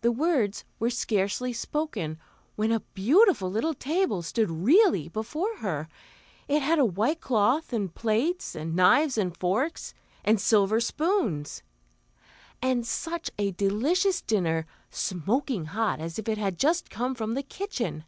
The 0.00 0.10
words 0.10 0.64
were 0.80 0.90
scarcely 0.90 1.52
spoken, 1.52 2.18
when 2.56 2.72
a 2.72 2.80
beautiful 2.94 3.48
little 3.48 3.74
table 3.74 4.22
stood 4.22 4.50
really 4.50 5.08
before 5.08 5.58
her; 5.58 5.86
it 6.48 6.62
had 6.62 6.80
a 6.80 6.84
white 6.84 7.20
cloth 7.20 7.72
and 7.72 7.94
plates, 7.94 8.56
and 8.56 8.74
knives 8.74 9.16
and 9.16 9.36
forks, 9.36 9.94
and 10.24 10.40
silver 10.40 10.80
spoons, 10.80 11.62
and 12.60 12.84
such 12.84 13.30
a 13.38 13.52
delicious 13.52 14.20
dinner, 14.20 14.66
smoking 14.90 15.66
hot 15.66 16.00
as 16.00 16.18
if 16.18 16.28
it 16.28 16.38
had 16.38 16.58
just 16.58 16.90
come 16.90 17.14
from 17.14 17.34
the 17.34 17.44
kitchen. 17.44 18.02